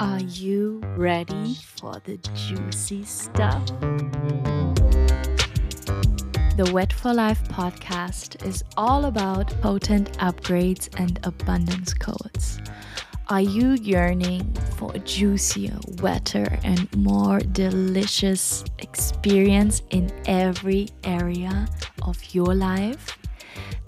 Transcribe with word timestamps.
Are 0.00 0.20
you 0.20 0.80
ready 0.96 1.56
for 1.56 2.00
the 2.04 2.18
juicy 2.32 3.04
stuff? 3.04 3.66
The 6.56 6.70
Wet 6.72 6.92
for 6.92 7.12
Life 7.12 7.42
podcast 7.48 8.46
is 8.46 8.62
all 8.76 9.06
about 9.06 9.48
potent 9.60 10.16
upgrades 10.18 10.88
and 11.00 11.18
abundance 11.24 11.94
codes. 11.94 12.60
Are 13.28 13.40
you 13.40 13.72
yearning 13.72 14.54
for 14.76 14.94
a 14.94 15.00
juicier, 15.00 15.76
wetter, 16.00 16.46
and 16.62 16.94
more 16.96 17.40
delicious 17.40 18.64
experience 18.78 19.82
in 19.90 20.12
every 20.26 20.90
area 21.02 21.66
of 22.02 22.22
your 22.32 22.54
life? 22.54 23.18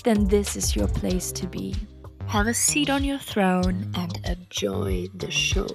Then 0.02 0.26
this 0.26 0.56
is 0.56 0.74
your 0.74 0.88
place 0.88 1.30
to 1.30 1.46
be. 1.46 1.76
Have 2.26 2.46
a 2.46 2.54
seat 2.54 2.90
on 2.90 3.02
your 3.02 3.18
throne 3.18 3.92
and 3.94 4.20
enjoy 4.24 5.08
the 5.14 5.30
show. 5.30 5.66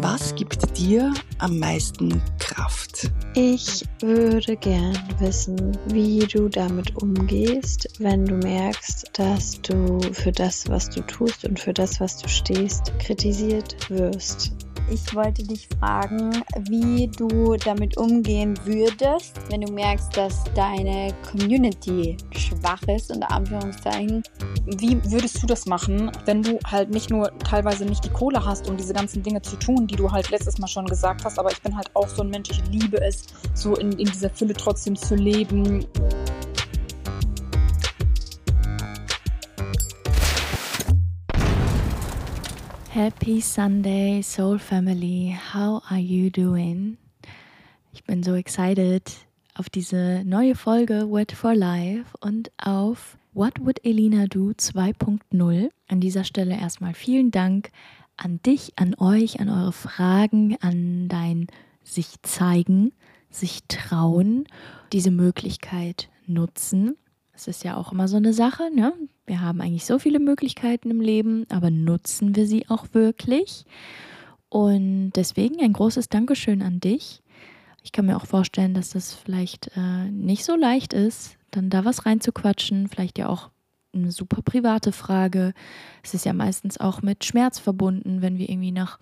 Was 0.00 0.34
gibt 0.34 0.78
dir 0.78 1.12
am 1.38 1.58
meisten 1.58 2.22
Kraft? 2.38 3.10
Ich 3.34 3.84
würde 4.00 4.56
gern 4.56 4.98
wissen, 5.18 5.78
wie 5.86 6.20
du 6.20 6.48
damit 6.48 6.96
umgehst, 7.02 7.88
wenn 7.98 8.24
du 8.24 8.34
merkst, 8.34 9.10
dass 9.14 9.60
du 9.62 10.00
für 10.12 10.32
das, 10.32 10.68
was 10.68 10.90
du 10.90 11.00
tust 11.02 11.44
und 11.44 11.58
für 11.58 11.72
das, 11.72 12.00
was 12.00 12.18
du 12.18 12.28
stehst, 12.28 12.92
kritisiert 12.98 13.88
wirst. 13.90 14.52
Ich 14.90 15.14
wollte 15.14 15.42
dich 15.42 15.68
fragen, 15.78 16.42
wie 16.68 17.08
du 17.08 17.56
damit 17.56 17.96
umgehen 17.96 18.58
würdest, 18.64 19.40
wenn 19.48 19.62
du 19.62 19.72
merkst, 19.72 20.14
dass 20.16 20.44
deine 20.54 21.14
Community 21.30 22.16
schwach 22.32 22.82
ist, 22.88 23.10
unter 23.10 23.30
Anführungszeichen. 23.30 24.22
Wie 24.64 25.02
würdest 25.10 25.42
du 25.42 25.48
das 25.48 25.66
machen, 25.66 26.12
wenn 26.24 26.40
du 26.40 26.60
halt 26.64 26.88
nicht 26.88 27.10
nur 27.10 27.36
teilweise 27.38 27.84
nicht 27.84 28.04
die 28.04 28.10
Kohle 28.10 28.44
hast, 28.44 28.70
um 28.70 28.76
diese 28.76 28.94
ganzen 28.94 29.20
Dinge 29.20 29.42
zu 29.42 29.56
tun, 29.56 29.88
die 29.88 29.96
du 29.96 30.08
halt 30.08 30.30
letztes 30.30 30.58
Mal 30.58 30.68
schon 30.68 30.86
gesagt 30.86 31.24
hast, 31.24 31.36
aber 31.36 31.50
ich 31.50 31.60
bin 31.60 31.76
halt 31.76 31.90
auch 31.94 32.06
so 32.06 32.22
ein 32.22 32.28
Mensch, 32.28 32.48
ich 32.50 32.62
liebe 32.70 33.00
es, 33.00 33.24
so 33.54 33.74
in, 33.74 33.90
in 33.90 34.06
dieser 34.06 34.30
Fülle 34.30 34.54
trotzdem 34.54 34.94
zu 34.94 35.16
leben. 35.16 35.84
Happy 42.90 43.40
Sunday, 43.40 44.22
Soul 44.22 44.60
Family. 44.60 45.36
How 45.52 45.82
are 45.90 45.98
you 45.98 46.30
doing? 46.30 46.98
Ich 47.92 48.04
bin 48.04 48.22
so 48.22 48.34
excited 48.34 49.10
auf 49.54 49.68
diese 49.68 50.22
neue 50.24 50.54
Folge 50.54 51.10
Wet 51.10 51.32
for 51.32 51.56
Life 51.56 52.16
und 52.20 52.52
auf 52.58 53.18
What 53.34 53.54
Would 53.60 53.82
Elina 53.82 54.26
Do 54.26 54.50
2.0. 54.50 55.70
An 55.88 56.00
dieser 56.00 56.24
Stelle 56.24 56.54
erstmal 56.54 56.92
vielen 56.92 57.30
Dank 57.30 57.70
an 58.18 58.40
dich, 58.44 58.74
an 58.76 58.94
euch, 58.98 59.40
an 59.40 59.48
eure 59.48 59.72
Fragen, 59.72 60.58
an 60.60 61.08
dein 61.08 61.46
sich 61.82 62.20
zeigen, 62.22 62.92
sich 63.30 63.60
trauen, 63.68 64.44
diese 64.92 65.10
Möglichkeit 65.10 66.10
nutzen. 66.26 66.96
Es 67.32 67.48
ist 67.48 67.64
ja 67.64 67.78
auch 67.78 67.92
immer 67.92 68.06
so 68.06 68.18
eine 68.18 68.34
Sache, 68.34 68.70
ne? 68.74 68.92
Wir 69.24 69.40
haben 69.40 69.62
eigentlich 69.62 69.86
so 69.86 69.98
viele 69.98 70.18
Möglichkeiten 70.18 70.90
im 70.90 71.00
Leben, 71.00 71.46
aber 71.48 71.70
nutzen 71.70 72.36
wir 72.36 72.46
sie 72.46 72.68
auch 72.68 72.88
wirklich? 72.92 73.64
Und 74.50 75.12
deswegen 75.16 75.62
ein 75.62 75.72
großes 75.72 76.10
Dankeschön 76.10 76.60
an 76.60 76.80
dich. 76.80 77.22
Ich 77.82 77.92
kann 77.92 78.04
mir 78.04 78.16
auch 78.16 78.26
vorstellen, 78.26 78.74
dass 78.74 78.90
das 78.90 79.14
vielleicht 79.14 79.70
äh, 79.74 80.10
nicht 80.10 80.44
so 80.44 80.54
leicht 80.54 80.92
ist, 80.92 81.38
dann 81.52 81.70
da 81.70 81.84
was 81.84 82.04
reinzuquatschen. 82.04 82.88
Vielleicht 82.88 83.18
ja 83.18 83.28
auch 83.28 83.50
eine 83.94 84.10
super 84.10 84.42
private 84.42 84.92
Frage. 84.92 85.54
Es 86.02 86.14
ist 86.14 86.24
ja 86.24 86.32
meistens 86.32 86.80
auch 86.80 87.02
mit 87.02 87.24
Schmerz 87.24 87.58
verbunden, 87.58 88.22
wenn 88.22 88.38
wir 88.38 88.48
irgendwie 88.48 88.72
nach 88.72 88.98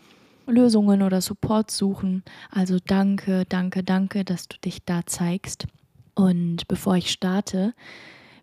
Lösungen 0.47 1.03
oder 1.03 1.21
Support 1.21 1.71
suchen. 1.71 2.23
Also 2.51 2.79
danke, 2.85 3.45
danke, 3.49 3.83
danke, 3.83 4.25
dass 4.25 4.49
du 4.49 4.59
dich 4.59 4.85
da 4.85 5.07
zeigst. 5.07 5.67
Und 6.15 6.67
bevor 6.69 6.97
ich 6.97 7.11
starte, 7.11 7.73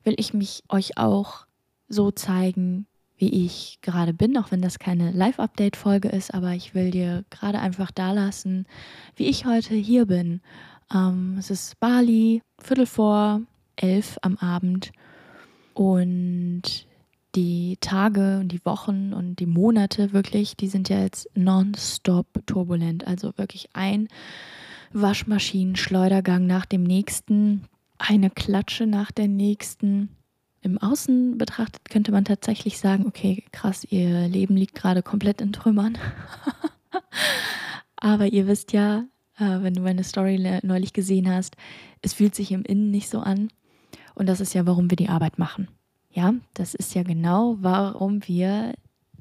will 0.03 0.16
ich 0.17 0.34
mich 0.34 0.63
euch 0.69 0.97
auch 0.97 1.46
so 1.90 2.12
zeigen, 2.12 2.88
wie 3.17 3.46
ich 3.46 3.79
gerade 3.81 4.13
bin, 4.13 4.38
auch 4.38 4.51
wenn 4.51 4.62
das 4.62 4.79
keine 4.79 5.12
Live-Update-Folge 5.12 6.09
ist, 6.09 6.34
aber 6.34 6.51
ich 6.53 6.75
will 6.75 6.91
dir 6.91 7.25
gerade 7.29 7.59
einfach 7.59 7.91
da 7.91 8.12
lassen, 8.12 8.67
wie 9.16 9.25
ich 9.25 9.46
heute 9.46 9.73
hier 9.73 10.06
bin. 10.06 10.41
Ähm, 10.94 11.35
es 11.40 11.50
ist 11.50 11.79
Bali, 11.79 12.41
Viertel 12.59 12.85
vor 12.85 13.41
elf 13.77 14.17
am 14.21 14.38
Abend 14.38 14.91
und 15.73 16.88
die 17.35 17.77
Tage 17.81 18.39
und 18.39 18.51
die 18.51 18.65
Wochen 18.65 19.13
und 19.13 19.39
die 19.39 19.45
Monate 19.45 20.11
wirklich, 20.13 20.57
die 20.57 20.67
sind 20.67 20.89
ja 20.89 21.01
jetzt 21.01 21.29
nonstop 21.35 22.27
turbulent. 22.45 23.05
Also 23.05 23.37
wirklich 23.37 23.69
ein 23.73 24.07
Waschmaschinen-Schleudergang 24.93 26.47
nach 26.47 26.66
dem 26.66 26.83
nächsten, 26.83 27.66
eine 27.97 28.29
Klatsche 28.29 28.87
nach 28.87 29.11
der 29.11 29.27
nächsten 29.27 30.09
im 30.61 30.77
Außen 30.79 31.37
betrachtet 31.37 31.89
könnte 31.89 32.11
man 32.11 32.25
tatsächlich 32.25 32.77
sagen, 32.77 33.05
okay, 33.07 33.43
krass, 33.51 33.85
ihr 33.89 34.27
Leben 34.27 34.57
liegt 34.57 34.75
gerade 34.75 35.03
komplett 35.03 35.39
in 35.39 35.53
Trümmern. 35.53 35.97
Aber 37.95 38.27
ihr 38.27 38.47
wisst 38.47 38.73
ja, 38.73 39.05
äh, 39.37 39.61
wenn 39.61 39.73
du 39.73 39.81
meine 39.81 40.03
Story 40.03 40.59
neulich 40.63 40.93
gesehen 40.93 41.33
hast, 41.33 41.55
es 42.01 42.13
fühlt 42.13 42.35
sich 42.35 42.51
im 42.51 42.63
Innen 42.63 42.91
nicht 42.91 43.09
so 43.09 43.19
an. 43.19 43.49
Und 44.17 44.25
das 44.25 44.41
ist 44.41 44.55
ja, 44.55 44.66
warum 44.66 44.89
wir 44.89 44.95
die 44.95 45.09
Arbeit 45.09 45.38
machen. 45.38 45.67
Ja, 46.11 46.33
das 46.55 46.73
ist 46.73 46.95
ja 46.95 47.03
genau, 47.03 47.57
warum 47.61 48.28
wir, 48.28 48.73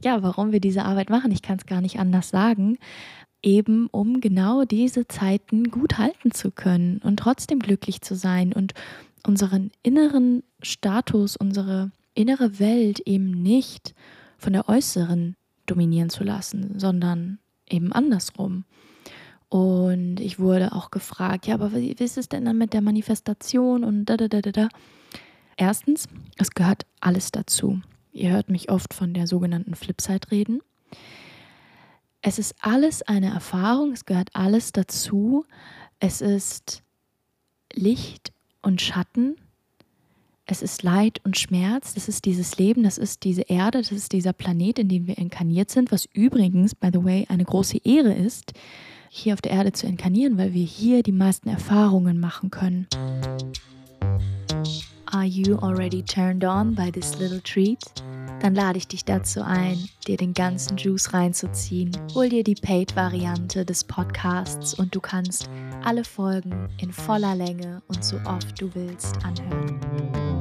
ja, 0.02 0.22
warum 0.22 0.52
wir 0.52 0.60
diese 0.60 0.86
Arbeit 0.86 1.10
machen. 1.10 1.30
Ich 1.32 1.42
kann 1.42 1.58
es 1.58 1.66
gar 1.66 1.82
nicht 1.82 1.98
anders 1.98 2.30
sagen. 2.30 2.78
Eben 3.42 3.88
um 3.88 4.22
genau 4.22 4.64
diese 4.64 5.06
Zeiten 5.06 5.70
gut 5.70 5.98
halten 5.98 6.30
zu 6.30 6.50
können 6.50 7.02
und 7.04 7.18
trotzdem 7.18 7.58
glücklich 7.58 8.00
zu 8.00 8.16
sein 8.16 8.54
und 8.54 8.72
unseren 9.26 9.70
inneren 9.82 10.42
Status, 10.62 11.36
unsere 11.36 11.90
innere 12.14 12.58
Welt 12.58 13.00
eben 13.00 13.30
nicht 13.30 13.94
von 14.38 14.54
der 14.54 14.66
äußeren 14.66 15.36
dominieren 15.66 16.08
zu 16.08 16.24
lassen, 16.24 16.78
sondern 16.78 17.38
eben 17.68 17.92
andersrum. 17.92 18.64
Und 19.48 20.18
ich 20.20 20.38
wurde 20.38 20.72
auch 20.72 20.90
gefragt, 20.90 21.46
ja, 21.46 21.54
aber 21.54 21.72
wie 21.72 21.92
ist 21.92 22.18
es 22.18 22.28
denn 22.28 22.44
dann 22.44 22.58
mit 22.58 22.72
der 22.72 22.82
Manifestation 22.82 23.84
und 23.84 24.06
da, 24.06 24.16
da, 24.16 24.28
da, 24.28 24.40
da, 24.40 24.50
da. 24.50 24.68
Erstens, 25.56 26.08
es 26.36 26.50
gehört 26.50 26.84
alles 27.00 27.30
dazu. 27.30 27.80
Ihr 28.12 28.30
hört 28.30 28.48
mich 28.50 28.70
oft 28.70 28.92
von 28.92 29.14
der 29.14 29.26
sogenannten 29.26 29.74
Flipside 29.74 30.30
reden. 30.30 30.60
Es 32.22 32.38
ist 32.38 32.56
alles 32.60 33.02
eine 33.02 33.28
Erfahrung, 33.32 33.92
es 33.92 34.04
gehört 34.04 34.30
alles 34.34 34.72
dazu. 34.72 35.44
Es 36.00 36.20
ist 36.20 36.82
Licht 37.72 38.32
und 38.62 38.82
Schatten. 38.82 39.36
Es 40.44 40.62
ist 40.62 40.82
Leid 40.82 41.20
und 41.24 41.36
Schmerz. 41.36 41.94
Das 41.94 42.08
ist 42.08 42.24
dieses 42.24 42.58
Leben, 42.58 42.82
das 42.82 42.98
ist 42.98 43.24
diese 43.24 43.42
Erde, 43.42 43.78
das 43.78 43.92
ist 43.92 44.12
dieser 44.12 44.32
Planet, 44.32 44.78
in 44.78 44.88
dem 44.88 45.06
wir 45.06 45.18
inkarniert 45.18 45.70
sind, 45.70 45.92
was 45.92 46.06
übrigens, 46.12 46.74
by 46.74 46.88
the 46.92 47.04
way, 47.04 47.26
eine 47.28 47.44
große 47.44 47.78
Ehre 47.84 48.14
ist, 48.14 48.52
hier 49.16 49.34
auf 49.34 49.40
der 49.40 49.52
Erde 49.52 49.72
zu 49.72 49.86
inkarnieren, 49.86 50.38
weil 50.38 50.52
wir 50.52 50.64
hier 50.64 51.02
die 51.02 51.12
meisten 51.12 51.48
Erfahrungen 51.48 52.20
machen 52.20 52.50
können. 52.50 52.86
Are 55.06 55.24
you 55.24 55.56
already 55.58 56.02
turned 56.02 56.44
on 56.44 56.74
by 56.74 56.90
this 56.90 57.18
little 57.18 57.40
treat? 57.40 57.78
Dann 58.40 58.54
lade 58.54 58.76
ich 58.76 58.86
dich 58.86 59.04
dazu 59.04 59.42
ein, 59.42 59.78
dir 60.06 60.16
den 60.16 60.34
ganzen 60.34 60.76
Juice 60.76 61.14
reinzuziehen. 61.14 61.90
Hol 62.14 62.28
dir 62.28 62.44
die 62.44 62.54
Paid-Variante 62.54 63.64
des 63.64 63.84
Podcasts 63.84 64.74
und 64.74 64.94
du 64.94 65.00
kannst 65.00 65.48
alle 65.84 66.04
Folgen 66.04 66.68
in 66.80 66.92
voller 66.92 67.34
Länge 67.34 67.82
und 67.88 68.04
so 68.04 68.16
oft 68.26 68.60
du 68.60 68.70
willst 68.74 69.24
anhören. 69.24 70.35